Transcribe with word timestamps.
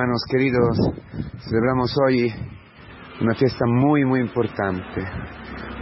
Hermanos 0.00 0.24
queridos, 0.30 0.78
celebramos 1.46 1.94
hoy 2.02 2.32
una 3.20 3.34
fiesta 3.34 3.66
muy, 3.66 4.02
muy 4.06 4.20
importante, 4.20 5.02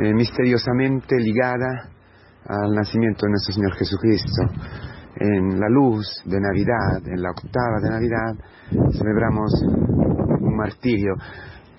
eh, 0.00 0.12
misteriosamente 0.12 1.14
ligada 1.20 1.88
al 2.44 2.74
nacimiento 2.74 3.26
de 3.26 3.30
nuestro 3.30 3.54
Señor 3.54 3.76
Jesucristo. 3.76 4.42
En 5.20 5.60
la 5.60 5.68
luz 5.68 6.04
de 6.24 6.40
Navidad, 6.40 7.06
en 7.06 7.22
la 7.22 7.30
octava 7.30 7.78
de 7.80 7.90
Navidad, 7.90 8.90
celebramos 8.90 9.52
un 10.40 10.56
martirio, 10.56 11.14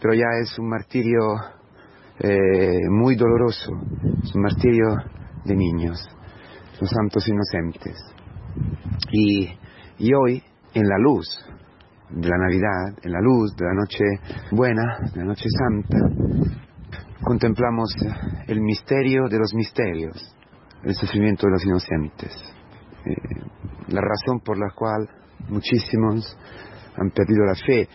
pero 0.02 0.14
ya 0.14 0.40
es 0.42 0.58
un 0.60 0.70
martirio 0.70 1.20
eh, 2.20 2.88
muy 2.90 3.18
doloroso, 3.18 3.74
es 4.24 4.34
un 4.34 4.42
martirio 4.44 4.96
de 5.44 5.56
niños, 5.58 6.08
los 6.80 6.90
santos 6.90 7.28
inocentes. 7.28 7.98
Y, 9.12 9.50
y 9.98 10.14
hoy, 10.14 10.42
en 10.74 10.88
la 10.88 10.98
luz 11.00 11.28
de 12.10 12.28
la 12.28 12.38
Navidad, 12.38 13.00
en 13.04 13.12
la 13.12 13.22
luz 13.22 13.56
de 13.56 13.66
la 13.66 13.74
noche 13.74 14.04
buena, 14.52 14.84
de 15.14 15.20
la 15.20 15.26
noche 15.26 15.48
santa, 15.50 15.98
contemplamos 17.24 17.96
el 18.48 18.62
misterio 18.62 19.28
de 19.30 19.38
los 19.38 19.54
misterios, 19.54 20.36
el 20.84 20.96
sufrimiento 20.96 21.48
de 21.48 21.52
los 21.52 21.66
inocentes, 21.66 22.36
eh, 23.06 23.16
la 23.90 24.02
razón 24.02 24.40
por 24.40 24.58
la 24.58 24.72
cual 24.76 25.08
muchísimos 25.50 26.38
han 26.98 27.12
perdido 27.12 27.46
la 27.46 27.56
fe, 27.56 27.88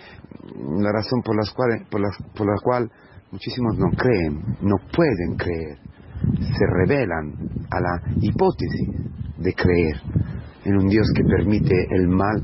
la 0.78 0.92
razón 0.92 1.22
por, 1.22 1.36
las 1.36 1.50
cuales, 1.52 1.82
por, 1.90 2.00
la, 2.00 2.08
por 2.34 2.46
la 2.46 2.60
cual 2.62 2.90
muchísimos 3.30 3.76
no 3.78 3.90
creen, 3.96 4.56
no 4.60 4.76
pueden 4.94 5.36
creer, 5.36 5.78
se 6.38 6.66
revelan 6.66 7.34
a 7.70 7.80
la 7.80 8.02
hipótesis 8.20 8.88
de 9.38 9.54
creer 9.54 10.00
en 10.64 10.76
un 10.76 10.88
Dios 10.88 11.06
que 11.14 11.24
permite 11.24 11.74
el 11.90 12.08
mal 12.08 12.42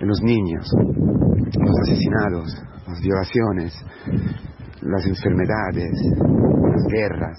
los 0.00 0.22
niños, 0.22 0.66
los 0.74 1.78
asesinados, 1.82 2.64
las 2.86 3.00
violaciones, 3.00 3.74
las 4.82 5.06
enfermedades, 5.06 5.92
las 6.16 6.84
guerras. 6.92 7.36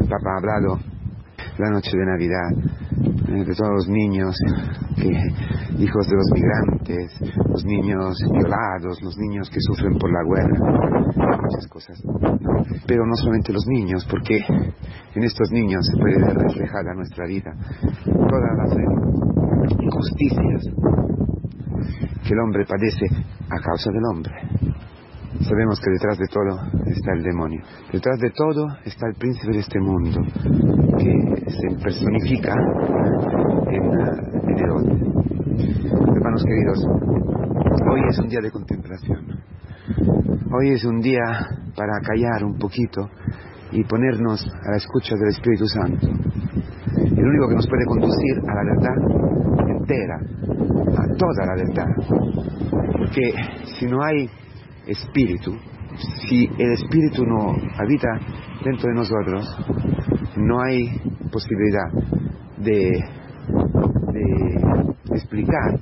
El 0.00 0.08
Papa 0.08 0.30
ha 0.30 0.38
hablado 0.38 0.78
la 1.58 1.70
noche 1.70 1.96
de 1.96 2.04
Navidad 2.04 2.50
eh, 3.28 3.44
de 3.44 3.54
todos 3.54 3.72
los 3.72 3.88
niños, 3.88 4.36
hijos 5.78 6.08
de 6.08 6.16
los 6.16 6.30
migrantes, 6.32 7.10
los 7.48 7.64
niños 7.64 8.16
violados, 8.32 9.02
los 9.02 9.16
niños 9.18 9.48
que 9.50 9.60
sufren 9.60 9.98
por 9.98 10.10
la 10.12 10.22
guerra, 10.24 10.58
muchas 11.40 11.66
cosas. 11.68 12.02
Pero 12.86 13.06
no 13.06 13.14
solamente 13.16 13.52
los 13.52 13.66
niños, 13.66 14.06
porque 14.10 14.38
en 15.14 15.22
estos 15.24 15.50
niños 15.50 15.86
se 15.86 15.98
puede 15.98 16.18
ver 16.18 16.36
reflejada 16.36 16.94
nuestra 16.94 17.26
vida, 17.26 17.52
todas 18.04 18.56
las 18.58 18.76
injusticias 19.80 21.01
que 22.24 22.32
el 22.32 22.40
hombre 22.40 22.64
padece 22.66 23.06
a 23.50 23.60
causa 23.60 23.90
del 23.90 24.02
hombre. 24.12 24.32
Sabemos 25.42 25.80
que 25.80 25.90
detrás 25.90 26.18
de 26.18 26.26
todo 26.28 26.60
está 26.86 27.12
el 27.14 27.22
demonio. 27.22 27.62
Detrás 27.92 28.18
de 28.20 28.30
todo 28.30 28.68
está 28.84 29.08
el 29.08 29.14
príncipe 29.14 29.52
de 29.52 29.58
este 29.58 29.80
mundo, 29.80 30.20
que 30.98 31.50
se 31.50 31.82
personifica 31.82 32.54
en, 33.70 33.82
en 34.48 34.58
Herodes. 34.58 35.02
Hermanos 36.14 36.44
queridos, 36.44 36.86
hoy 37.90 38.00
es 38.08 38.18
un 38.18 38.28
día 38.28 38.40
de 38.40 38.50
contemplación. 38.50 39.42
Hoy 40.54 40.70
es 40.72 40.84
un 40.84 41.00
día 41.00 41.24
para 41.74 41.98
callar 42.00 42.44
un 42.44 42.58
poquito 42.58 43.08
y 43.72 43.82
ponernos 43.84 44.46
a 44.46 44.70
la 44.70 44.76
escucha 44.76 45.14
del 45.16 45.28
Espíritu 45.28 45.66
Santo. 45.66 46.06
El 46.06 47.24
único 47.24 47.48
que 47.48 47.54
nos 47.54 47.66
puede 47.66 47.84
conducir 47.86 48.38
a 48.46 48.54
la 48.54 48.62
verdad 48.74 49.51
entera, 49.82 50.16
a 50.16 51.16
toda 51.16 51.46
la 51.46 51.54
verdad. 51.56 51.86
Porque 52.98 53.34
si 53.78 53.86
no 53.86 54.02
hay 54.02 54.28
espíritu, 54.86 55.56
si 56.28 56.48
el 56.58 56.72
espíritu 56.72 57.24
no 57.24 57.54
habita 57.78 58.08
dentro 58.64 58.88
de 58.88 58.94
nosotros, 58.94 59.56
no 60.36 60.60
hay 60.62 60.88
posibilidad 61.30 61.90
de, 62.58 63.04
de 64.12 65.14
explicar 65.14 65.80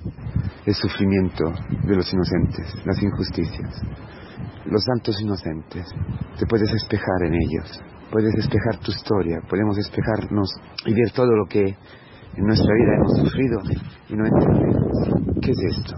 el 0.67 0.75
sufrimiento 0.75 1.44
de 1.84 1.97
los 1.97 2.12
inocentes, 2.12 2.75
las 2.84 3.03
injusticias. 3.03 3.82
Los 4.67 4.84
santos 4.84 5.21
inocentes, 5.21 5.87
te 6.38 6.47
puedes 6.47 6.71
espejar 6.72 7.25
en 7.25 7.34
ellos, 7.34 7.81
puedes 8.11 8.34
espejar 8.34 8.78
tu 8.78 8.91
historia, 8.91 9.41
podemos 9.49 9.78
espejarnos 9.78 10.50
y 10.87 10.94
ver 10.94 11.11
todo 11.12 11.34
lo 11.34 11.47
que 11.47 11.77
en 12.37 12.45
nuestra 12.45 12.75
vida 12.75 12.95
hemos 12.97 13.19
sufrido 13.19 13.59
y 14.09 14.15
no 14.15 14.27
entendemos. 14.27 15.41
¿Qué 15.43 15.51
es 15.51 15.59
esto? 15.77 15.95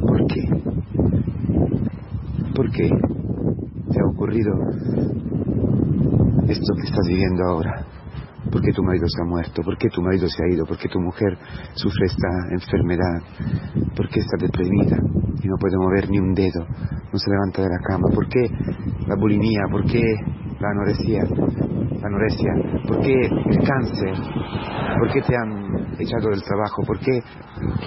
¿Por 0.00 0.26
qué? 0.26 0.42
¿Por 2.54 2.70
qué 2.70 2.88
te 2.88 4.00
ha 4.00 4.06
ocurrido 4.12 4.52
esto 6.48 6.74
que 6.74 6.88
estás 6.88 7.06
viviendo 7.08 7.44
ahora? 7.44 7.84
¿Por 8.50 8.62
qué 8.62 8.72
tu 8.72 8.82
marido 8.82 9.06
se 9.08 9.22
ha 9.22 9.28
muerto? 9.28 9.62
¿Por 9.62 9.76
qué 9.76 9.88
tu 9.88 10.00
marido 10.00 10.26
se 10.28 10.42
ha 10.42 10.54
ido? 10.54 10.64
¿Por 10.64 10.78
qué 10.78 10.88
tu 10.88 11.00
mujer 11.00 11.36
sufre 11.74 12.06
esta 12.06 12.28
enfermedad? 12.50 13.20
¿Por 13.94 14.08
qué 14.08 14.20
está 14.20 14.36
deprimida 14.40 14.96
y 15.42 15.48
no 15.48 15.56
puede 15.60 15.76
mover 15.76 16.10
ni 16.10 16.18
un 16.18 16.32
dedo? 16.32 16.66
No 17.12 17.18
se 17.18 17.30
levanta 17.30 17.62
de 17.62 17.68
la 17.68 17.78
cama. 17.86 18.08
¿Por 18.14 18.28
qué 18.28 18.48
la 19.06 19.16
bulimia? 19.16 19.62
¿Por 19.70 19.84
qué 19.84 20.02
la 20.60 20.70
anorexia? 20.70 21.67
Anorexia? 22.02 22.52
¿Por 22.86 23.00
qué 23.00 23.14
el 23.14 23.58
cáncer? 23.66 24.14
¿Por 24.98 25.12
qué 25.12 25.22
te 25.22 25.36
han 25.36 25.94
echado 25.98 26.30
del 26.30 26.42
trabajo? 26.42 26.82
¿Por 26.86 26.98
qué, 27.00 27.22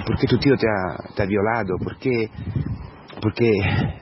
por 0.06 0.18
qué 0.18 0.28
tu 0.28 0.38
tío 0.38 0.56
te 0.58 0.68
ha, 0.68 1.14
te 1.16 1.24
ha 1.24 1.26
violado? 1.26 1.76
¿Por 1.84 1.98
qué 1.98 2.30
¿Por 3.22 3.34
qué, 3.36 3.52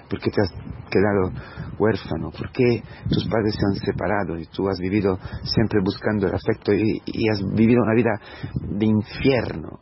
¿Por 0.10 0.20
qué 0.20 0.32
te 0.32 0.42
has 0.42 0.52
quedado 0.90 1.32
huérfano? 1.78 2.32
¿Por 2.32 2.52
qué 2.52 2.82
tus 3.10 3.28
padres 3.28 3.54
se 3.56 3.66
han 3.66 3.76
separado 3.86 4.38
y 4.38 4.46
tú 4.46 4.70
has 4.70 4.80
vivido 4.80 5.20
siempre 5.44 5.82
buscando 5.84 6.28
el 6.28 6.36
afecto 6.36 6.74
y, 6.74 7.02
y 7.06 7.30
has 7.30 7.42
vivido 7.54 7.82
una 7.84 7.96
vida 7.96 8.12
de 8.54 8.86
infierno, 8.86 9.80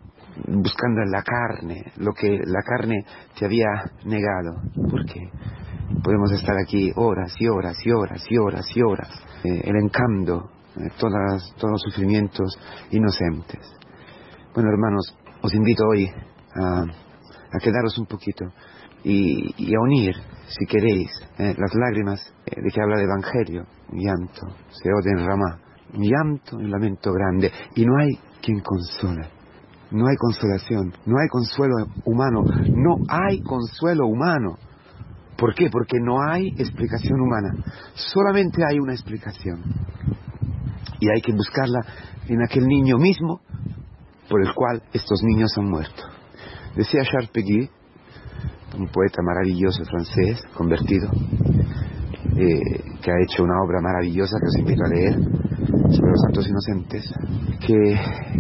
buscando 0.48 1.02
en 1.04 1.12
la 1.12 1.22
carne 1.22 1.92
lo 1.98 2.14
que 2.14 2.40
la 2.46 2.64
carne 2.64 3.06
te 3.38 3.46
había 3.46 3.68
negado? 4.06 4.56
¿Por 4.90 5.06
qué? 5.06 5.22
Podemos 6.08 6.32
estar 6.32 6.56
aquí 6.58 6.90
horas 6.96 7.34
y 7.38 7.50
horas 7.50 7.76
y 7.86 7.92
horas 7.92 8.24
y 8.30 8.38
horas 8.38 8.66
y 8.74 8.82
horas, 8.82 9.10
eh, 9.44 9.62
elencando 9.66 10.50
eh, 10.78 10.88
todas, 10.98 11.54
todos 11.58 11.72
los 11.72 11.82
sufrimientos 11.82 12.58
inocentes. 12.92 13.60
Bueno, 14.54 14.70
hermanos, 14.70 15.18
os 15.42 15.54
invito 15.54 15.84
hoy 15.86 16.08
a, 16.08 16.86
quedaros 17.62 17.98
un 17.98 18.06
poquito 18.06 18.46
y, 19.04 19.76
a 19.76 19.82
unir, 19.82 20.16
si 20.48 20.66
queréis, 20.66 21.12
eh, 21.40 21.54
las 21.58 21.76
lágrimas 21.76 22.34
eh, 22.46 22.56
de 22.56 22.70
que 22.72 22.82
habla 22.82 23.02
el 23.02 23.04
Evangelio, 23.04 23.66
un 23.92 24.00
llanto, 24.00 24.48
se 24.70 24.88
oye 24.88 25.10
en 25.10 25.28
Ramá, 25.28 25.60
un 25.94 26.04
llanto, 26.04 26.56
un 26.56 26.72
lamento 26.72 27.12
grande, 27.12 27.52
y 27.76 27.86
no 27.86 27.98
hay 27.98 28.18
quien 28.42 28.62
console, 28.62 29.28
no 29.92 30.08
hay 30.08 30.16
consolación, 30.16 30.94
no 31.06 31.18
hay 31.20 31.28
consuelo 31.28 31.76
humano, 32.06 32.46
no 32.46 32.96
hay 33.10 33.42
consuelo 33.42 34.08
humano. 34.08 34.58
¿Por 35.38 35.54
qué? 35.54 35.70
Porque 35.72 36.00
no 36.00 36.18
hay 36.22 36.50
explicación 36.58 37.22
humana, 37.22 37.54
solamente 37.94 38.64
hay 38.68 38.80
una 38.80 38.94
explicación. 38.94 39.62
Y 41.00 41.10
hay 41.10 41.22
que 41.22 41.32
buscarla 41.32 41.80
en 42.28 42.44
aquel 42.44 42.66
niño 42.66 42.98
mismo 42.98 43.42
por 44.30 44.42
el 44.46 44.54
cual 44.54 44.82
estos 44.94 45.22
niños 45.24 45.52
han 45.58 45.70
muerto. 45.70 46.04
Decía 46.76 47.02
Charles 47.04 47.30
Peguy, 47.30 47.70
un 48.78 48.88
poeta 48.88 49.22
maravilloso 49.24 49.84
francés, 49.86 50.42
convertido, 50.56 51.10
eh, 52.36 52.84
que 53.02 53.12
ha 53.12 53.24
hecho 53.24 53.44
una 53.44 53.62
obra 53.64 53.80
maravillosa 53.82 54.38
que 54.40 54.48
os 54.48 54.58
invito 54.60 54.84
a 54.84 54.90
leer 54.90 55.14
sobre 55.16 56.12
los 56.12 56.22
santos 56.22 56.48
inocentes, 56.48 57.14
que 57.66 57.94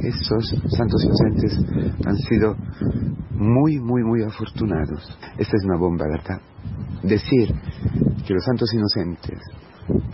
esos 0.08 0.50
santos 0.76 1.04
inocentes 1.04 1.58
han 2.06 2.16
sido 2.18 2.56
muy, 3.32 3.80
muy, 3.80 4.04
muy 4.04 4.24
afortunados. 4.24 5.18
Esta 5.38 5.58
es 5.58 5.64
una 5.66 5.78
bomba, 5.78 6.06
¿verdad? 6.08 6.42
Decir 7.04 7.54
que 8.26 8.34
los 8.34 8.44
santos 8.44 8.74
inocentes 8.74 9.40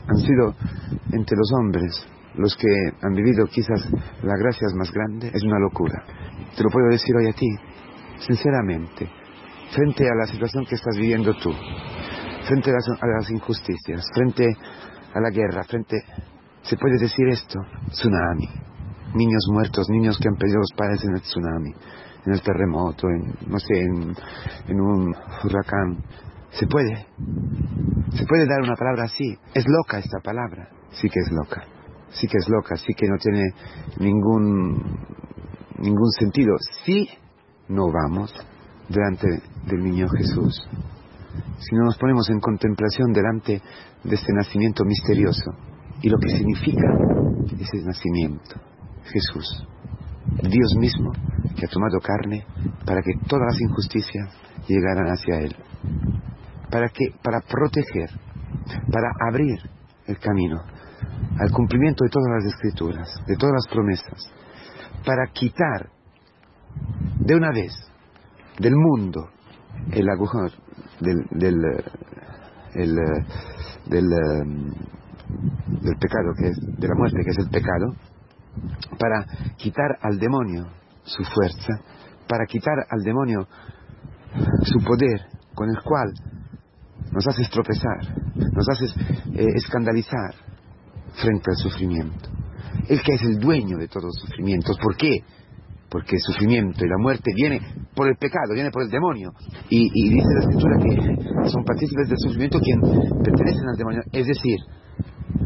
han 0.07 0.18
sido 0.18 0.56
entre 1.12 1.38
los 1.38 1.51
hombres 1.59 2.07
los 2.35 2.56
que 2.56 2.68
han 3.01 3.13
vivido 3.13 3.45
quizás 3.45 3.85
las 4.24 4.39
gracias 4.39 4.74
más 4.75 4.91
grandes 4.91 5.33
es 5.33 5.44
una 5.44 5.59
locura. 5.59 6.03
Te 6.56 6.63
lo 6.63 6.69
puedo 6.69 6.88
decir 6.89 7.15
hoy 7.15 7.30
a 7.30 7.33
ti, 7.33 7.47
sinceramente 8.25 9.24
frente 9.74 10.07
a 10.07 10.15
la 10.15 10.27
situación 10.27 10.65
que 10.65 10.75
estás 10.75 10.95
viviendo 10.95 11.33
tú, 11.33 11.51
frente 12.47 12.69
a 12.69 12.74
las, 12.74 13.29
injusticias, 13.29 14.06
frente 14.13 14.47
a 15.13 15.19
la 15.19 15.29
guerra, 15.29 15.63
frente... 15.63 15.97
¿Se 16.62 16.77
puede 16.77 16.97
decir 16.97 17.27
esto? 17.27 17.59
Tsunami. 17.89 18.47
Niños 19.15 19.45
muertos, 19.51 19.89
niños 19.89 20.18
que 20.18 20.29
han 20.29 20.36
perdido 20.36 20.59
los 20.59 20.71
padres 20.77 21.03
en 21.03 21.15
el 21.15 21.21
tsunami, 21.21 21.74
en 22.25 22.33
el 22.33 22.41
terremoto, 22.41 23.09
en, 23.09 23.36
no 23.47 23.59
sé, 23.59 23.81
en, 23.81 24.15
en 24.69 24.79
un 24.79 25.13
huracán. 25.44 25.97
¿Se 26.53 26.67
puede? 26.67 27.07
¿Se 28.15 28.25
puede 28.25 28.45
dar 28.45 28.61
una 28.61 28.75
palabra 28.75 29.05
así? 29.05 29.38
Es 29.53 29.65
loca 29.67 29.97
esta 29.97 30.19
palabra. 30.23 30.69
Sí 30.91 31.09
que 31.09 31.19
es 31.19 31.31
loca. 31.31 31.63
Sí 32.11 32.27
que 32.27 32.38
es 32.38 32.47
loca, 32.47 32.75
sí 32.75 32.94
que 32.94 33.07
no 33.07 33.17
tiene 33.17 33.44
ningún, 34.00 35.00
ningún 35.79 36.11
sentido. 36.19 36.55
Si 36.85 37.09
no 37.69 37.91
vamos 37.91 38.33
delante 38.88 39.27
del 39.65 39.83
niño 39.83 40.07
Jesús, 40.09 40.69
si 41.57 41.75
no 41.75 41.85
nos 41.85 41.97
ponemos 41.97 42.29
en 42.29 42.39
contemplación 42.39 43.11
delante 43.13 43.61
de 44.03 44.15
este 44.15 44.33
nacimiento 44.33 44.83
misterioso 44.85 45.51
y 46.01 46.09
lo 46.09 46.17
que 46.19 46.29
significa 46.29 46.88
ese 47.59 47.83
nacimiento, 47.83 48.61
Jesús, 49.05 49.67
Dios 50.44 50.75
mismo 50.77 51.11
que 51.55 51.65
ha 51.65 51.69
tomado 51.69 52.00
carne 52.00 52.45
para 52.85 53.01
que 53.01 53.13
todas 53.27 53.53
las 53.53 53.61
injusticias 53.61 54.29
llegaran 54.67 55.07
hacia 55.07 55.39
Él, 55.39 55.55
para 56.74 56.90
que, 56.90 57.06
para 57.22 57.40
proteger, 57.42 58.10
para 58.92 59.12
abrir 59.30 59.60
el 60.08 60.18
camino 60.18 60.60
al 61.40 61.52
cumplimiento 61.52 62.04
de 62.04 62.10
todas 62.10 62.31
las 62.34 62.52
escrituras, 62.52 63.08
de 63.28 63.36
todas 63.36 63.54
las 63.54 63.68
promesas, 63.68 64.34
para 65.06 65.28
quitar 65.31 65.92
de 67.20 67.36
una 67.36 67.52
vez 67.52 67.72
del 68.58 68.74
mundo 68.75 69.30
el 69.92 70.10
agujón 70.10 70.50
del, 71.00 71.24
del, 71.30 71.56
el, 72.74 72.96
del, 73.86 74.10
del 75.80 75.98
pecado, 76.00 76.34
que 76.36 76.48
es, 76.48 76.58
de 76.80 76.88
la 76.88 76.96
muerte, 76.96 77.18
que 77.24 77.30
es 77.30 77.38
el 77.38 77.50
pecado, 77.52 77.94
para 78.98 79.28
quitar 79.58 80.00
al 80.02 80.18
demonio 80.18 80.66
su 81.04 81.24
fuerza, 81.24 81.74
para 82.28 82.48
quitar 82.48 82.80
al 82.90 83.04
demonio 83.04 83.48
su 84.64 84.84
poder 84.84 85.28
con 85.54 85.70
el 85.70 85.80
cual 85.84 86.14
nos 87.13 87.27
hace 87.27 87.44
tropezar, 87.50 88.00
nos 88.36 88.68
hace 88.69 88.86
eh, 89.36 89.45
escandalizar 89.56 90.33
frente 91.13 91.51
al 91.51 91.57
sufrimiento. 91.57 92.30
Él 92.89 93.01
que 93.01 93.13
es 93.13 93.21
el 93.21 93.39
dueño 93.39 93.77
de 93.77 93.88
todos 93.88 94.06
los 94.06 94.15
sufrimientos. 94.15 94.77
¿Por 94.81 94.98
qué? 94.98 95.19
Porque 95.89 96.15
el 96.15 96.21
sufrimiento 96.21 96.83
y 96.83 96.89
la 96.89 96.98
muerte 96.98 97.31
viene 97.36 97.62
por 97.95 98.07
el 98.07 98.18
pecado, 98.18 98.54
viene 98.54 98.71
por 98.71 98.81
el 98.81 98.89
demonio. 98.89 99.31
Y, 99.69 99.89
dice 100.10 100.27
la 100.33 100.42
escritura 100.42 100.77
que 100.81 101.50
son 101.50 101.63
partícipes 101.63 102.10
del 102.10 102.18
sufrimiento 102.18 102.60
quien 102.60 102.81
pertenecen 103.24 103.69
al 103.69 103.77
demonio. 103.77 104.01
Es 104.12 104.25
decir, 104.25 104.57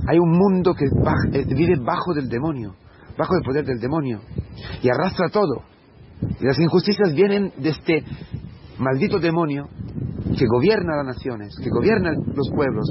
hay 0.08 0.18
un 0.20 0.32
mundo 0.32 0.74
que 0.74 0.86
eh, 0.86 1.46
vive 1.54 1.76
bajo 1.84 2.14
del 2.14 2.30
demonio, 2.30 2.76
bajo 3.18 3.36
el 3.36 3.44
poder 3.44 3.66
del 3.66 3.80
demonio, 3.80 4.22
y 4.82 4.90
arrastra 4.90 5.28
todo. 5.30 5.64
Y 6.40 6.46
las 6.46 6.58
injusticias 6.60 7.14
vienen 7.14 7.52
de 7.58 7.70
este 7.70 8.04
maldito 8.80 9.20
demonio 9.20 9.68
que 10.38 10.46
gobierna 10.46 10.98
las 10.98 11.16
naciones, 11.16 11.56
que 11.62 11.70
gobierna 11.70 12.12
los 12.12 12.50
pueblos, 12.54 12.86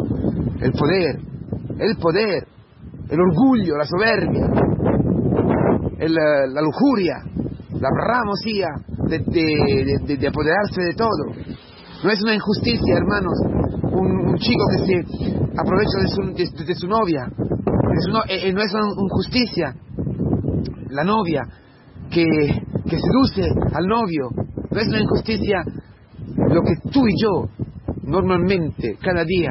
el 0.60 0.72
poder, 0.72 1.20
el 1.78 1.96
poder, 1.96 2.46
el 3.08 3.20
orgullo, 3.20 3.76
la 3.76 3.84
soberbia, 3.84 4.48
la 5.98 6.62
lujuria, 6.62 7.16
la 7.80 7.88
bramosía 7.90 8.68
de, 9.08 10.16
de, 10.16 10.28
apoderarse 10.28 10.82
de 10.82 10.94
todo. 10.94 11.26
No 12.04 12.10
es 12.10 12.22
una 12.22 12.34
injusticia, 12.34 12.96
hermanos, 12.96 13.34
un, 13.92 14.34
chico 14.36 14.64
que 14.70 14.86
se 14.86 14.98
aprovecha 15.56 15.98
de 16.66 16.74
su, 16.74 16.86
novia. 16.88 17.26
Eh, 18.28 18.48
eh, 18.48 18.52
no 18.52 18.60
es 18.60 18.72
una 18.72 18.84
injusticia. 19.02 19.74
La 20.90 21.04
novia 21.04 21.42
que 22.10 22.98
seduce 22.98 23.48
al 23.74 23.86
novio. 23.86 24.28
No 24.76 24.82
es 24.82 24.88
una 24.88 25.00
injusticia 25.00 25.64
lo 26.36 26.60
que 26.60 26.90
tú 26.90 27.00
y 27.08 27.14
yo 27.18 27.48
normalmente, 28.02 28.98
cada 29.00 29.24
día, 29.24 29.48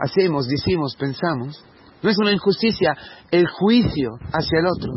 hacemos, 0.00 0.48
decimos, 0.48 0.96
pensamos. 0.98 1.62
No 2.02 2.08
es 2.08 2.16
una 2.16 2.32
injusticia 2.32 2.96
el 3.30 3.46
juicio 3.46 4.12
hacia 4.32 4.60
el 4.60 4.66
otro, 4.66 4.92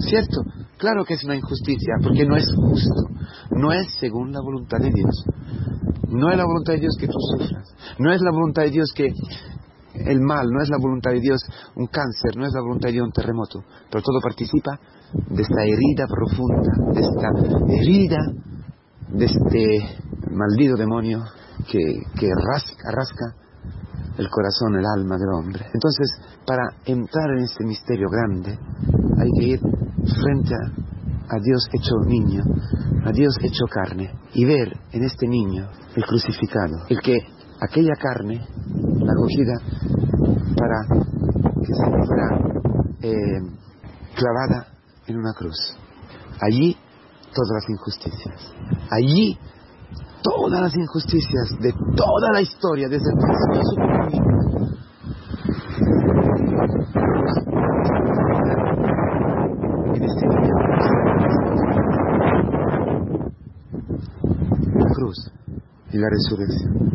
¿cierto? 0.00 0.42
Claro 0.76 1.06
que 1.06 1.14
es 1.14 1.24
una 1.24 1.34
injusticia, 1.34 1.94
porque 2.02 2.26
no 2.26 2.36
es 2.36 2.44
justo, 2.54 3.08
no 3.52 3.72
es 3.72 3.86
según 3.98 4.32
la 4.32 4.40
voluntad 4.42 4.76
de 4.78 4.90
Dios. 4.92 5.24
No 6.10 6.30
es 6.30 6.36
la 6.36 6.44
voluntad 6.44 6.74
de 6.74 6.80
Dios 6.80 6.96
que 7.00 7.06
tú 7.06 7.16
sufras, 7.38 7.74
no 7.98 8.12
es 8.12 8.20
la 8.20 8.32
voluntad 8.32 8.64
de 8.64 8.70
Dios 8.70 8.90
que 8.94 9.06
el 9.94 10.20
mal, 10.20 10.46
no 10.50 10.60
es 10.60 10.68
la 10.68 10.76
voluntad 10.78 11.12
de 11.12 11.20
Dios 11.20 11.40
un 11.74 11.86
cáncer, 11.86 12.36
no 12.36 12.44
es 12.44 12.52
la 12.52 12.60
voluntad 12.60 12.88
de 12.88 12.92
Dios 12.92 13.06
un 13.06 13.12
terremoto, 13.12 13.64
pero 13.90 14.02
todo 14.02 14.20
participa 14.20 14.78
de 15.14 15.40
esta 15.40 15.62
herida 15.64 16.06
profunda, 16.06 16.72
de 16.92 17.00
esta 17.00 17.28
herida, 17.80 18.49
de 19.12 19.24
este 19.24 20.30
maldito 20.30 20.76
demonio 20.76 21.24
que, 21.70 21.78
que 22.18 22.28
rasca, 22.28 23.34
el 24.18 24.28
corazón, 24.28 24.76
el 24.76 24.84
alma 24.84 25.16
del 25.16 25.32
hombre. 25.32 25.66
Entonces, 25.72 26.10
para 26.46 26.68
entrar 26.84 27.30
en 27.36 27.44
este 27.44 27.64
misterio 27.64 28.08
grande, 28.10 28.58
hay 29.18 29.30
que 29.38 29.46
ir 29.46 29.60
frente 29.60 30.54
a, 31.28 31.38
Dios 31.40 31.68
hecho 31.72 31.94
niño, 32.06 32.42
a 33.04 33.12
Dios 33.12 33.34
hecho 33.42 33.64
carne, 33.70 34.12
y 34.34 34.44
ver 34.44 34.76
en 34.92 35.04
este 35.04 35.28
niño 35.28 35.68
el 35.94 36.04
crucificado, 36.04 36.86
el 36.88 37.00
que 37.00 37.18
aquella 37.60 37.94
carne, 37.94 38.46
la 38.98 39.14
cogida 39.14 39.54
para 40.56 40.82
que 41.54 41.72
se 41.72 41.84
fuera 42.06 42.50
eh, 43.02 43.40
clavada 44.16 44.66
en 45.06 45.18
una 45.18 45.32
cruz. 45.32 45.76
Allí 46.40 46.76
todas 47.34 47.50
las 47.54 47.68
injusticias. 47.68 48.54
Allí 48.90 49.38
todas 50.22 50.60
las 50.60 50.76
injusticias 50.76 51.48
de 51.60 51.72
toda 51.72 52.32
la 52.32 52.40
historia, 52.40 52.88
desde 52.88 53.10
el 53.10 53.18
principio 53.18 53.60
la 64.74 64.86
cruz 64.94 65.32
y 65.92 65.98
la 65.98 66.08
resurrección. 66.10 66.90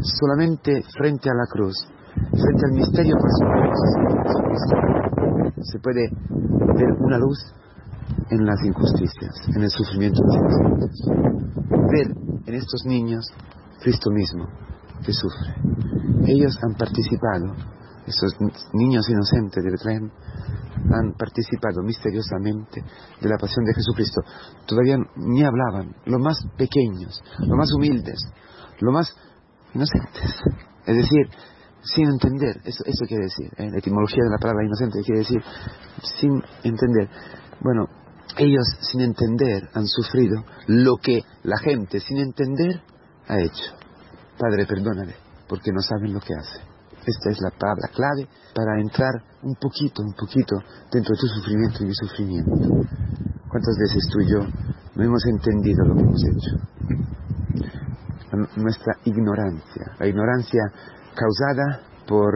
Solamente 0.00 0.82
frente 0.98 1.30
a 1.30 1.34
la 1.34 1.46
cruz, 1.50 1.74
frente 2.14 2.66
al 2.66 2.72
misterio 2.72 3.16
personal 3.16 3.70
se 5.62 5.78
puede 5.78 6.08
ver 6.76 6.92
una 7.00 7.18
luz 7.18 7.38
en 8.30 8.44
las 8.44 8.62
injusticias, 8.64 9.34
en 9.54 9.62
el 9.62 9.70
sufrimiento 9.70 10.20
de 10.22 10.36
los 10.36 10.60
inocentes. 10.60 11.00
Ver 11.92 12.16
en 12.46 12.54
estos 12.54 12.84
niños 12.86 13.26
Cristo 13.80 14.10
mismo 14.10 14.46
que 15.04 15.12
sufre. 15.12 15.54
Ellos 16.26 16.56
han 16.62 16.74
participado, 16.74 17.54
estos 18.06 18.34
niños 18.72 19.08
inocentes 19.08 19.62
de 19.62 19.70
Betlém, 19.70 20.10
han 20.92 21.12
participado 21.12 21.82
misteriosamente 21.82 22.82
de 23.20 23.28
la 23.28 23.36
pasión 23.36 23.64
de 23.64 23.74
Jesucristo. 23.74 24.22
Todavía 24.66 24.98
ni 25.16 25.44
hablaban, 25.44 25.94
los 26.06 26.20
más 26.20 26.38
pequeños, 26.56 27.22
los 27.38 27.56
más 27.56 27.72
humildes, 27.72 28.20
los 28.80 28.92
más 28.92 29.14
inocentes. 29.74 30.42
Es 30.86 30.96
decir, 30.96 31.28
sin 31.82 32.08
entender, 32.08 32.60
eso, 32.64 32.82
eso 32.86 33.04
quiere 33.06 33.24
decir, 33.24 33.50
la 33.58 33.78
etimología 33.78 34.24
de 34.24 34.30
la 34.30 34.38
palabra 34.38 34.64
inocente 34.64 35.02
quiere 35.04 35.20
decir 35.20 35.42
sin 36.18 36.42
entender. 36.62 37.08
Bueno, 37.60 37.88
ellos 38.36 38.66
sin 38.80 39.00
entender 39.00 39.68
han 39.74 39.86
sufrido 39.86 40.44
lo 40.66 40.96
que 40.96 41.22
la 41.42 41.58
gente 41.58 42.00
sin 42.00 42.18
entender 42.18 42.82
ha 43.28 43.38
hecho. 43.38 43.74
Padre, 44.38 44.66
perdónale, 44.66 45.14
porque 45.48 45.70
no 45.72 45.80
saben 45.80 46.12
lo 46.12 46.20
que 46.20 46.34
hace. 46.34 46.60
Esta 47.06 47.30
es 47.30 47.38
la 47.40 47.50
palabra 47.50 47.88
clave 47.94 48.28
para 48.54 48.80
entrar 48.80 49.12
un 49.42 49.54
poquito, 49.56 50.02
un 50.02 50.14
poquito 50.14 50.56
dentro 50.90 51.14
de 51.14 51.20
tu 51.20 51.26
sufrimiento 51.28 51.82
y 51.82 51.86
mi 51.86 51.94
sufrimiento. 51.94 52.52
¿Cuántas 53.48 53.76
veces 53.78 54.08
tú 54.10 54.20
y 54.20 54.30
yo 54.30 54.38
no 54.94 55.04
hemos 55.04 55.24
entendido 55.26 55.84
lo 55.84 55.94
que 55.94 56.02
hemos 56.02 56.24
hecho? 56.24 56.56
Nuestra 58.56 58.94
ignorancia, 59.04 59.92
la 59.98 60.06
ignorancia 60.08 60.62
causada 61.14 61.82
por, 62.06 62.32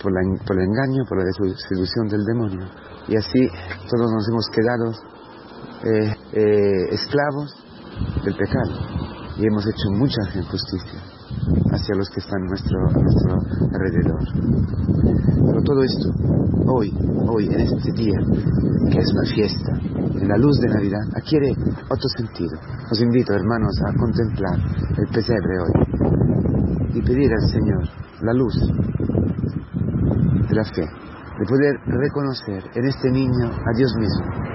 por, 0.00 0.12
el 0.12 0.64
engaño, 0.64 1.04
por 1.08 1.18
la 1.18 1.24
seducción 1.32 2.08
del 2.08 2.24
demonio. 2.24 2.66
Y 3.08 3.16
así 3.16 3.48
todos 3.90 4.10
nos 4.12 4.28
hemos 4.28 4.46
quedado 4.50 4.92
eh, 5.84 6.16
eh, 6.32 6.94
esclavos 6.94 7.54
del 8.24 8.36
pecado 8.36 8.72
y 9.38 9.46
hemos 9.46 9.66
hecho 9.66 9.90
muchas 9.90 10.34
injusticias 10.34 11.02
hacia 11.72 11.94
los 11.94 12.08
que 12.10 12.20
están 12.20 12.42
a 12.42 12.46
nuestro, 12.46 12.78
nuestro 12.90 13.34
alrededor. 13.72 14.22
Pero 15.46 15.62
todo 15.62 15.82
esto, 15.82 16.10
hoy, 16.66 16.92
hoy, 17.28 17.46
en 17.46 17.60
este 17.60 17.92
día, 17.92 18.18
que 18.90 18.98
es 18.98 19.12
una 19.12 19.34
fiesta, 19.34 19.72
en 20.20 20.28
la 20.28 20.36
luz 20.36 20.58
de 20.60 20.68
Navidad, 20.68 21.00
adquiere 21.14 21.52
otro 21.52 22.08
sentido. 22.16 22.58
Os 22.90 23.00
invito, 23.00 23.32
hermanos, 23.34 23.74
a 23.86 23.92
contemplar 23.96 24.58
el 24.96 25.06
pesebre 25.08 25.60
hoy 25.60 25.72
y 26.94 27.02
pedir 27.02 27.30
al 27.32 27.50
Señor 27.50 27.82
la 28.22 28.32
luz 28.32 28.54
la 30.58 30.64
fe, 30.64 30.82
de 30.82 31.46
poder 31.46 31.76
reconocer 31.86 32.64
en 32.74 32.84
este 32.84 33.10
niño 33.10 33.46
a 33.46 33.76
Dios 33.76 33.94
mismo 33.96 34.48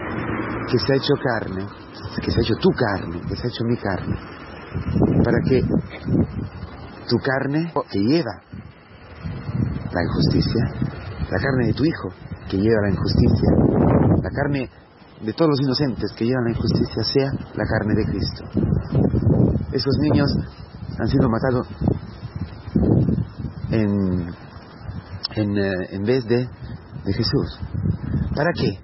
que 0.70 0.78
se 0.80 0.94
ha 0.94 0.96
hecho 0.96 1.14
carne, 1.24 1.66
que 2.22 2.32
se 2.32 2.40
ha 2.40 2.42
hecho 2.42 2.56
tu 2.56 2.70
carne, 2.72 3.22
que 3.28 3.36
se 3.36 3.48
ha 3.48 3.50
hecho 3.50 3.64
mi 3.64 3.78
carne, 3.78 4.16
para 5.24 5.40
que 5.48 5.62
tu 7.08 7.18
carne 7.20 7.72
que 7.92 8.00
lleva 8.00 8.42
la 9.94 10.04
injusticia, 10.04 10.64
la 11.30 11.40
carne 11.40 11.68
de 11.68 11.74
tu 11.74 11.86
hijo 11.86 12.10
que 12.50 12.58
lleva 12.58 12.82
la 12.82 12.90
injusticia, 12.90 13.50
la 14.22 14.30
carne 14.30 14.70
de 15.22 15.34
todos 15.34 15.52
los 15.52 15.62
inocentes 15.62 16.12
que 16.18 16.26
llevan 16.26 16.46
la 16.46 16.52
injusticia 16.52 17.04
sea 17.04 17.32
la 17.56 17.66
carne 17.66 17.96
de 17.96 18.06
Cristo. 18.06 18.44
Esos 19.72 19.98
niños 20.00 20.30
han 21.00 21.08
sido 21.08 21.30
matados 21.30 21.68
en, 23.72 24.43
en, 25.36 25.58
eh, 25.58 25.72
en 25.92 26.04
vez 26.04 26.24
de, 26.26 26.48
de 27.06 27.14
Jesús. 27.14 27.60
¿Para 28.36 28.52
qué? 28.54 28.80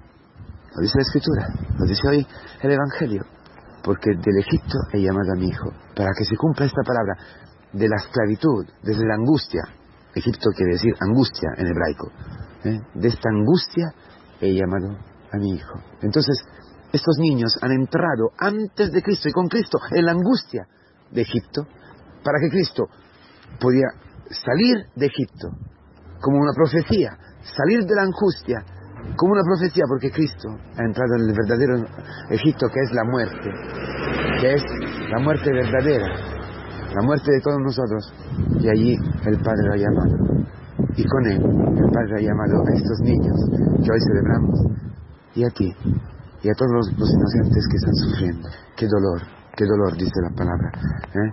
Lo 0.74 0.82
dice 0.82 0.98
la 0.98 1.02
Escritura, 1.02 1.46
lo 1.78 1.86
dice 1.86 2.08
hoy 2.08 2.26
el 2.62 2.70
Evangelio. 2.70 3.24
Porque 3.82 4.10
del 4.10 4.38
Egipto 4.38 4.78
he 4.92 5.00
llamado 5.00 5.32
a 5.32 5.38
mi 5.38 5.48
hijo, 5.48 5.70
para 5.96 6.10
que 6.16 6.24
se 6.24 6.36
cumpla 6.36 6.66
esta 6.66 6.82
palabra 6.84 7.16
de 7.72 7.88
la 7.88 7.96
esclavitud, 7.96 8.66
desde 8.82 9.06
la 9.06 9.14
angustia. 9.14 9.62
Egipto 10.14 10.50
quiere 10.54 10.72
decir 10.72 10.92
angustia 11.00 11.48
en 11.56 11.66
hebraico. 11.66 12.10
¿eh? 12.64 12.78
De 12.94 13.08
esta 13.08 13.30
angustia 13.30 13.94
he 14.40 14.52
llamado 14.52 14.98
a 15.32 15.36
mi 15.38 15.54
hijo. 15.54 15.80
Entonces, 16.02 16.36
estos 16.92 17.16
niños 17.18 17.56
han 17.62 17.72
entrado 17.72 18.32
antes 18.36 18.92
de 18.92 19.02
Cristo 19.02 19.28
y 19.28 19.32
con 19.32 19.48
Cristo 19.48 19.78
en 19.92 20.04
la 20.04 20.12
angustia 20.12 20.66
de 21.10 21.22
Egipto, 21.22 21.66
para 22.22 22.38
que 22.42 22.50
Cristo 22.50 22.86
podía 23.58 23.86
salir 24.28 24.86
de 24.94 25.06
Egipto 25.06 25.48
como 26.20 26.38
una 26.38 26.52
profecía, 26.52 27.16
salir 27.42 27.84
de 27.84 27.94
la 27.94 28.02
angustia 28.02 28.64
como 29.16 29.32
una 29.32 29.42
profecía, 29.42 29.84
porque 29.88 30.10
Cristo 30.10 30.48
ha 30.76 30.84
entrado 30.84 31.14
en 31.16 31.30
el 31.30 31.34
verdadero 31.34 31.74
Egipto, 32.30 32.68
que 32.68 32.80
es 32.80 32.92
la 32.92 33.04
muerte, 33.04 33.48
que 34.40 34.54
es 34.54 34.62
la 35.10 35.18
muerte 35.20 35.52
verdadera, 35.52 36.06
la 36.94 37.02
muerte 37.02 37.32
de 37.32 37.40
todos 37.40 37.58
nosotros, 37.60 38.12
y 38.60 38.68
allí 38.68 38.96
el 39.26 39.38
Padre 39.38 39.66
lo 39.66 39.72
ha 39.72 39.76
llamado. 39.76 40.16
Y 40.96 41.04
con 41.04 41.26
él 41.26 41.42
el 41.42 41.90
Padre 41.92 42.14
ha 42.18 42.22
llamado 42.22 42.62
a 42.66 42.76
estos 42.76 43.00
niños 43.00 43.36
que 43.82 43.90
hoy 43.90 44.00
celebramos, 44.08 44.60
y 45.34 45.44
a 45.44 45.50
ti, 45.50 45.72
y 46.42 46.48
a 46.48 46.54
todos 46.54 46.70
los, 46.72 47.10
inocentes 47.12 47.68
que 47.68 47.76
están 47.76 47.94
sufriendo. 47.94 48.48
Qué 48.76 48.86
dolor, 48.86 49.39
qué 49.60 49.66
dolor, 49.66 49.92
dice 49.92 50.20
la 50.22 50.32
palabra. 50.32 50.72
¿eh? 50.72 51.28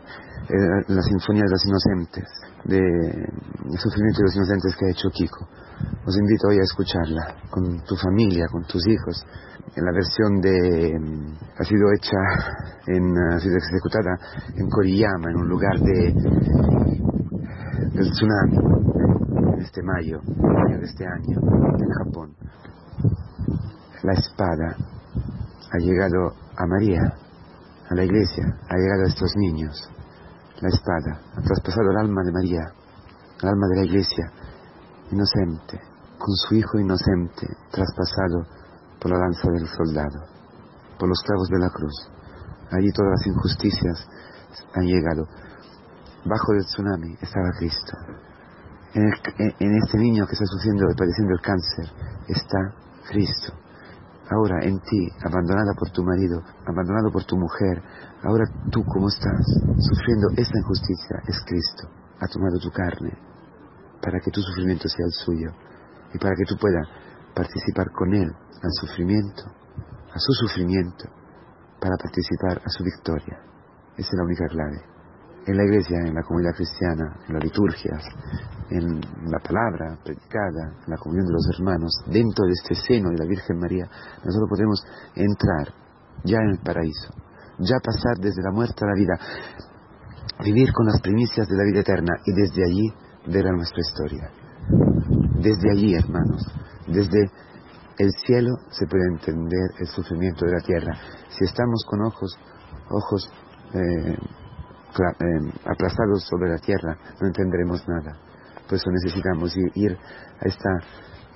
Eh, 0.49 0.83
la 0.89 1.01
sinfonía 1.01 1.43
de 1.43 1.51
los 1.51 1.65
inocentes, 1.65 2.27
de, 2.65 2.77
el 2.77 3.79
sufrimiento 3.79 4.19
de 4.19 4.27
los 4.27 4.35
inocentes 4.35 4.75
que 4.75 4.85
ha 4.85 4.91
hecho 4.91 5.07
Kiko. 5.13 5.47
Os 6.05 6.17
invito 6.17 6.49
hoy 6.49 6.57
a 6.59 6.63
escucharla 6.63 7.35
con 7.49 7.79
tu 7.85 7.95
familia, 7.95 8.47
con 8.51 8.63
tus 8.63 8.85
hijos. 8.87 9.23
En 9.75 9.85
la 9.85 9.91
versión 9.91 10.41
de 10.41 10.91
ha 11.59 11.63
sido 11.63 11.85
hecha 11.95 12.17
en 12.87 13.17
ha 13.17 13.39
sido 13.39 13.55
ejecutada 13.55 14.17
en 14.55 14.67
Koriyama, 14.69 15.29
en 15.29 15.37
un 15.37 15.47
lugar 15.47 15.79
de 15.79 16.13
del 17.93 18.11
tsunami, 18.11 18.57
en 19.53 19.61
este 19.61 19.81
mayo, 19.83 20.19
mayo 20.23 20.79
de 20.79 20.85
este 20.85 21.05
año, 21.05 21.39
en 21.79 21.89
Japón. 22.03 22.35
La 24.03 24.13
espada 24.13 24.75
ha 25.71 25.77
llegado 25.77 26.33
a 26.57 26.65
María, 26.65 27.26
a 27.89 27.95
la 27.95 28.03
iglesia, 28.03 28.43
ha 28.69 28.75
llegado 28.75 29.03
a 29.03 29.07
estos 29.07 29.31
niños. 29.37 29.89
La 30.61 30.69
espada 30.69 31.21
ha 31.35 31.41
traspasado 31.41 31.91
el 31.91 31.97
alma 31.97 32.23
de 32.23 32.31
María, 32.31 32.63
el 33.41 33.49
alma 33.49 33.67
de 33.67 33.75
la 33.77 33.85
iglesia, 33.85 34.31
inocente, 35.11 35.79
con 36.17 36.35
su 36.35 36.55
hijo 36.55 36.79
inocente, 36.79 37.47
traspasado 37.71 38.45
por 38.99 39.11
la 39.11 39.19
lanza 39.19 39.49
del 39.51 39.67
soldado, 39.67 40.19
por 40.99 41.07
los 41.07 41.21
clavos 41.21 41.47
de 41.49 41.59
la 41.59 41.69
cruz. 41.69 42.09
Allí 42.71 42.91
todas 42.91 43.11
las 43.11 43.27
injusticias 43.27 44.07
han 44.73 44.85
llegado. 44.85 45.27
Bajo 46.25 46.51
del 46.53 46.65
tsunami 46.65 47.13
estaba 47.21 47.51
Cristo. 47.57 47.93
En, 48.93 49.75
este 49.75 49.97
niño 49.97 50.25
que 50.25 50.33
está 50.33 50.45
sufriendo 50.45 50.85
y 50.89 50.95
padeciendo 50.95 51.33
el 51.33 51.41
cáncer 51.41 51.85
está 52.27 52.73
Cristo. 53.09 53.53
Ahora 54.29 54.59
en 54.63 54.79
ti, 54.79 55.07
abandonada 55.23 55.73
por 55.77 55.89
tu 55.91 56.03
marido, 56.03 56.43
abandonado 56.65 57.11
por 57.11 57.23
tu 57.23 57.37
mujer, 57.37 57.81
ahora 58.23 58.43
tú 58.69 58.83
como 58.83 59.07
estás, 59.07 59.45
sufriendo 59.77 60.27
esta 60.35 60.57
injusticia, 60.57 61.23
es 61.25 61.39
Cristo. 61.45 61.87
Ha 62.19 62.27
tomado 62.27 62.59
tu 62.59 62.69
carne 62.71 63.13
para 64.01 64.19
que 64.19 64.31
tu 64.31 64.41
sufrimiento 64.41 64.87
sea 64.89 65.05
el 65.05 65.11
suyo 65.11 65.49
y 66.13 66.17
para 66.17 66.35
que 66.35 66.43
tú 66.43 66.57
puedas 66.57 66.87
participar 67.33 67.91
con 67.91 68.13
Él 68.13 68.27
al 68.27 68.71
sufrimiento, 68.81 69.43
a 70.11 70.19
su 70.19 70.33
sufrimiento, 70.33 71.05
para 71.79 71.95
participar 71.95 72.61
a 72.65 72.69
su 72.69 72.83
victoria. 72.83 73.39
Esa 73.95 74.09
es 74.11 74.17
la 74.17 74.23
única 74.23 74.47
clave. 74.47 74.81
En 75.45 75.55
la 75.55 75.63
iglesia, 75.63 75.97
en 76.03 76.15
la 76.15 76.23
comunidad 76.23 76.55
cristiana, 76.55 77.15
en 77.27 77.33
las 77.33 77.43
liturgias, 77.43 78.03
en 78.69 78.99
la 79.31 79.39
palabra 79.39 79.97
predicada, 80.03 80.75
en 80.85 80.91
la 80.91 80.97
comunión 80.97 81.25
de 81.27 81.33
los 81.33 81.47
hermanos, 81.53 81.91
dentro 82.07 82.45
de 82.45 82.51
este 82.51 82.75
seno 82.75 83.09
de 83.09 83.17
la 83.17 83.25
Virgen 83.25 83.59
María, 83.59 83.85
nosotros 84.23 84.49
podemos 84.49 84.83
entrar 85.15 85.73
ya 86.23 86.37
en 86.37 86.49
el 86.51 86.59
paraíso, 86.59 87.13
ya 87.59 87.77
pasar 87.83 88.17
desde 88.19 88.41
la 88.43 88.51
muerte 88.51 88.83
a 88.83 88.87
la 88.87 88.95
vida, 88.95 89.15
vivir 90.43 90.71
con 90.73 90.85
las 90.85 91.01
primicias 91.01 91.47
de 91.47 91.55
la 91.55 91.63
vida 91.63 91.79
eterna 91.81 92.13
y 92.25 92.33
desde 92.33 92.63
allí 92.63 92.93
ver 93.27 93.45
nuestra 93.53 93.79
historia. 93.79 94.29
Desde 95.39 95.71
allí, 95.71 95.95
hermanos, 95.95 96.45
desde 96.87 97.31
el 97.97 98.11
cielo 98.25 98.51
se 98.69 98.85
puede 98.85 99.05
entender 99.07 99.71
el 99.79 99.87
sufrimiento 99.87 100.45
de 100.45 100.51
la 100.51 100.61
tierra. 100.61 100.93
Si 101.29 101.45
estamos 101.45 101.83
con 101.89 102.01
ojos, 102.01 102.37
ojos 102.89 103.29
eh, 103.73 104.13
eh, 104.13 105.53
aplazados 105.65 106.23
sobre 106.29 106.51
la 106.51 106.57
tierra, 106.57 106.97
no 107.19 107.27
entenderemos 107.27 107.87
nada. 107.87 108.17
Por 108.67 108.75
eso 108.75 108.89
necesitamos 108.91 109.55
ir 109.75 109.97
a 110.41 110.47
esta 110.47 110.69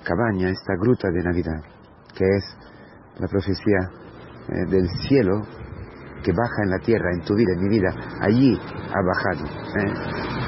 cabaña, 0.04 0.48
a 0.48 0.50
esta 0.50 0.74
gruta 0.78 1.08
de 1.10 1.22
Navidad, 1.22 1.62
que 2.14 2.24
es 2.24 2.44
la 3.18 3.26
profecía 3.28 3.90
eh, 4.48 4.70
del 4.70 4.88
cielo 5.08 5.42
que 6.22 6.32
baja 6.32 6.62
en 6.62 6.70
la 6.70 6.78
tierra, 6.78 7.10
en 7.12 7.20
tu 7.22 7.34
vida, 7.34 7.52
en 7.54 7.60
mi 7.62 7.68
vida, 7.68 7.90
allí 8.20 8.54
ha 8.54 9.02
bajado. 9.02 9.44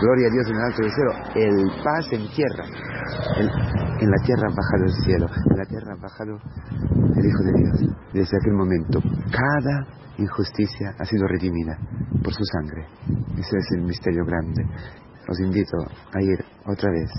Gloria 0.00 0.28
a 0.28 0.30
Dios 0.30 0.46
en 0.48 0.56
el 0.56 0.62
alto 0.62 0.82
del 0.82 0.92
cielo, 0.92 1.12
el 1.34 1.82
paz 1.82 2.06
en 2.12 2.28
tierra. 2.30 2.64
En, 3.38 4.10
la 4.10 4.16
tierra 4.24 4.46
ha 4.46 4.54
bajado 4.54 4.84
el 4.84 5.04
cielo, 5.04 5.26
en 5.50 5.56
la 5.56 5.64
tierra 5.64 5.92
ha 5.92 6.00
bajado 6.00 6.38
el 7.16 7.26
Hijo 7.26 7.42
de 7.42 7.52
Dios. 7.58 7.96
Desde 8.12 8.36
aquel 8.36 8.54
momento, 8.54 9.00
cada 9.30 9.86
injusticia 10.18 10.94
ha 10.98 11.04
sido 11.04 11.26
redimida 11.26 11.76
por 12.22 12.32
su 12.32 12.44
sangre. 12.44 12.86
Ese 13.36 13.56
es 13.56 13.66
el 13.76 13.82
misterio 13.82 14.24
grande. 14.24 14.62
Os 15.28 15.40
invito 15.40 15.78
a 16.12 16.22
ir 16.22 16.38
otra 16.66 16.90
vez 16.90 17.10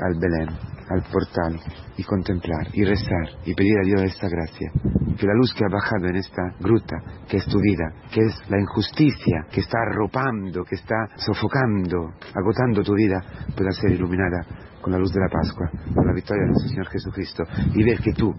al 0.00 0.14
Belén, 0.18 0.48
al 0.90 1.02
portal, 1.10 1.58
y 1.96 2.02
contemplar, 2.02 2.68
y 2.72 2.84
rezar, 2.84 3.28
y 3.44 3.54
pedir 3.54 3.78
a 3.78 3.86
Dios 3.86 4.02
esta 4.02 4.28
gracia. 4.28 4.70
Que 5.16 5.26
la 5.26 5.34
luz 5.34 5.54
que 5.54 5.64
ha 5.64 5.68
bajado 5.68 6.06
en 6.08 6.16
esta 6.16 6.42
gruta, 6.60 6.96
que 7.28 7.38
es 7.38 7.46
tu 7.46 7.58
vida, 7.60 7.92
que 8.12 8.20
es 8.20 8.34
la 8.50 8.60
injusticia, 8.60 9.46
que 9.50 9.60
está 9.60 9.78
arropando, 9.80 10.64
que 10.64 10.74
está 10.74 11.08
sofocando, 11.16 12.12
agotando 12.34 12.82
tu 12.82 12.94
vida, 12.94 13.20
pueda 13.56 13.70
ser 13.70 13.92
iluminada 13.92 14.44
con 14.80 14.92
la 14.92 14.98
luz 14.98 15.12
de 15.12 15.20
la 15.20 15.28
Pascua, 15.28 15.70
con 15.94 16.06
la 16.06 16.12
victoria 16.12 16.42
de 16.42 16.48
nuestro 16.50 16.68
Señor 16.68 16.88
Jesucristo, 16.88 17.44
y 17.74 17.84
ver 17.84 17.98
que 18.00 18.12
tú 18.12 18.34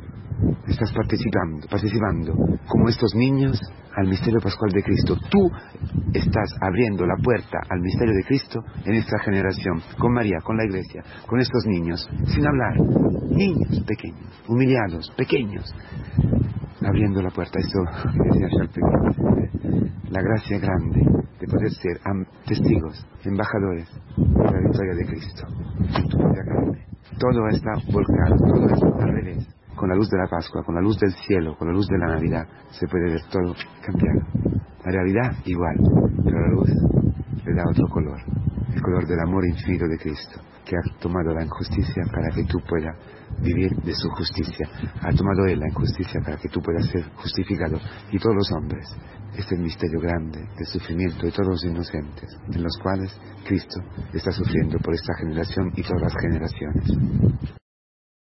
estás 0.68 0.92
participando, 0.94 1.68
participando, 1.70 2.34
como 2.68 2.90
estos 2.90 3.14
niños, 3.16 3.60
al 3.96 4.08
misterio 4.08 4.40
pascual 4.42 4.72
de 4.72 4.84
Cristo. 4.84 5.16
Tú 5.30 5.50
estás 6.14 6.54
abriendo 6.62 7.06
la 7.06 7.16
puerta 7.24 7.60
al 7.70 7.80
misterio 7.80 8.14
de 8.14 8.24
Cristo 8.24 8.60
en 8.84 8.96
esta 8.96 9.20
generación, 9.20 9.82
con 9.98 10.14
María, 10.14 10.40
con 10.44 10.58
la 10.58 10.66
iglesia, 10.66 11.04
con 11.28 11.40
estos 11.40 11.66
niños, 11.66 12.08
sin 12.26 12.46
hablar, 12.46 12.76
niños 13.30 13.84
pequeños, 13.88 14.44
humillados, 14.48 15.12
pequeños, 15.16 15.74
abriendo 16.82 17.22
la 17.22 17.30
puerta. 17.30 17.60
Esto 17.60 17.80
la 20.10 20.22
gracia 20.22 20.60
grande 20.60 21.02
de 21.40 21.48
poder 21.48 21.72
ser 21.72 22.00
testigos, 22.46 23.06
embajadores 23.24 23.90
de 24.16 24.44
la 24.44 24.60
victoria 24.60 24.96
de 24.96 25.06
Cristo. 25.06 25.48
Todo 27.20 27.48
está 27.50 27.72
volcado, 27.92 28.36
todo 28.38 28.66
está 28.70 29.04
al 29.04 29.14
revés 29.14 29.55
con 29.76 29.90
la 29.90 29.96
luz 29.96 30.10
de 30.10 30.18
la 30.18 30.28
Pascua, 30.28 30.64
con 30.64 30.76
la 30.76 30.82
luz 30.82 30.98
del 31.00 31.14
cielo, 31.14 31.56
con 31.58 31.68
la 31.68 31.74
luz 31.74 31.88
de 31.88 31.98
la 31.98 32.08
Navidad, 32.08 32.48
se 32.72 32.88
puede 32.88 33.12
ver 33.12 33.22
todo 33.30 33.54
cambiado. 33.82 34.22
La 34.84 34.92
realidad 34.92 35.36
igual, 35.46 35.76
pero 36.24 36.40
la 36.40 36.48
luz 36.50 36.70
le 37.46 37.54
da 37.54 37.64
otro 37.70 37.88
color, 37.88 38.20
el 38.74 38.82
color 38.82 39.06
del 39.06 39.20
amor 39.20 39.46
infinito 39.48 39.86
de 39.88 39.98
Cristo, 39.98 40.40
que 40.64 40.76
ha 40.76 41.00
tomado 41.00 41.34
la 41.34 41.44
injusticia 41.44 42.04
para 42.12 42.30
que 42.34 42.44
tú 42.46 42.60
puedas 42.68 42.96
vivir 43.42 43.76
de 43.84 43.94
su 43.94 44.10
justicia. 44.10 44.68
Ha 45.02 45.12
tomado 45.14 45.46
Él 45.46 45.60
la 45.60 45.68
injusticia 45.68 46.22
para 46.24 46.38
que 46.38 46.50
tú 46.50 46.62
puedas 46.62 46.88
ser 46.88 47.04
justificado 47.16 47.78
y 48.12 48.20
todos 48.20 48.36
los 48.36 48.52
hombres. 48.52 48.86
Este 49.32 49.42
es 49.42 49.52
el 49.52 49.60
misterio 49.60 50.00
grande 50.00 50.40
del 50.40 50.66
sufrimiento 50.66 51.26
de 51.26 51.32
todos 51.32 51.48
los 51.48 51.66
inocentes, 51.66 52.30
en 52.54 52.64
los 52.64 52.78
cuales 52.82 53.14
Cristo 53.46 53.82
está 54.14 54.32
sufriendo 54.32 54.78
por 54.80 54.94
esta 54.94 55.14
generación 55.20 55.74
y 55.76 55.84
todas 55.84 56.04
las 56.04 56.14
generaciones. 56.22 57.65